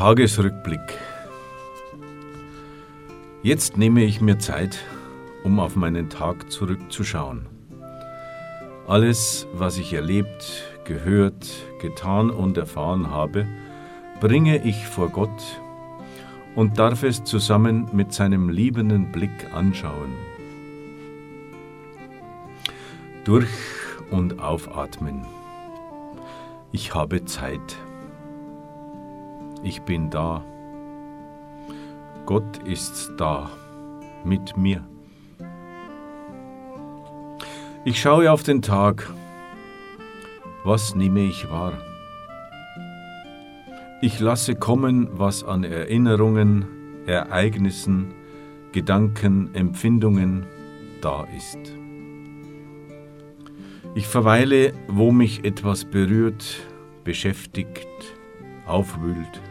[0.00, 0.98] Tagesrückblick.
[3.42, 4.78] Jetzt nehme ich mir Zeit,
[5.44, 7.44] um auf meinen Tag zurückzuschauen.
[8.88, 11.52] Alles, was ich erlebt, gehört,
[11.82, 13.46] getan und erfahren habe,
[14.22, 15.60] bringe ich vor Gott
[16.54, 20.14] und darf es zusammen mit seinem liebenden Blick anschauen.
[23.24, 23.50] Durch
[24.10, 25.26] und aufatmen.
[26.72, 27.76] Ich habe Zeit.
[29.62, 30.44] Ich bin da.
[32.26, 33.50] Gott ist da
[34.24, 34.86] mit mir.
[37.84, 39.12] Ich schaue auf den Tag.
[40.64, 41.72] Was nehme ich wahr?
[44.02, 46.66] Ich lasse kommen, was an Erinnerungen,
[47.06, 48.14] Ereignissen,
[48.72, 50.46] Gedanken, Empfindungen
[51.00, 51.58] da ist.
[53.94, 56.60] Ich verweile, wo mich etwas berührt,
[57.04, 57.88] beschäftigt,
[58.66, 59.42] aufwühlt.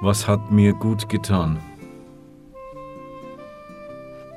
[0.00, 1.58] Was hat mir gut getan?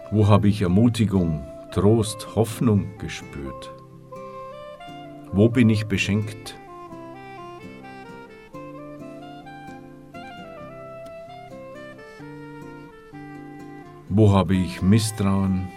[0.09, 3.71] Wo habe ich Ermutigung, Trost, Hoffnung gespürt?
[5.31, 6.57] Wo bin ich beschenkt?
[14.09, 15.67] Wo habe ich Misstrauen,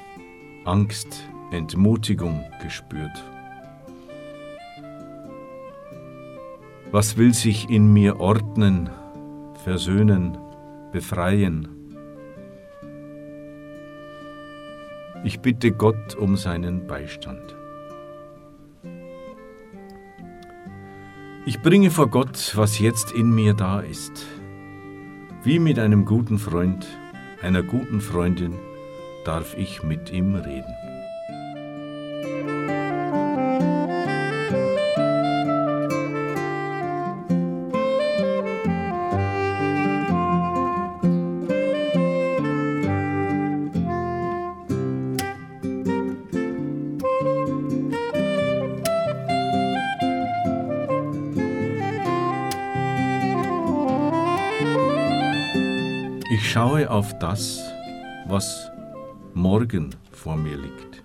[0.65, 3.23] Angst, Entmutigung gespürt?
[6.91, 8.89] Was will sich in mir ordnen,
[9.65, 10.37] versöhnen,
[10.93, 11.69] befreien.
[15.25, 17.57] Ich bitte Gott um seinen Beistand.
[21.47, 24.27] Ich bringe vor Gott, was jetzt in mir da ist.
[25.43, 26.87] Wie mit einem guten Freund,
[27.41, 28.53] einer guten Freundin
[29.25, 30.94] darf ich mit ihm reden.
[56.31, 57.61] Ich schaue auf das,
[58.27, 58.71] was
[59.35, 61.03] morgen vor mir liegt.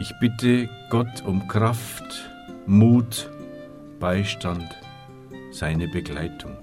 [0.00, 2.30] Ich bitte Gott um Kraft,
[2.64, 3.30] Mut,
[4.00, 4.64] Beistand,
[5.50, 6.56] seine Begleitung.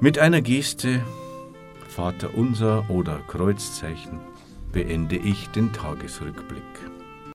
[0.00, 1.00] Mit einer Geste,
[1.88, 4.18] Vater unser oder Kreuzzeichen,
[4.72, 6.62] beende ich den Tagesrückblick.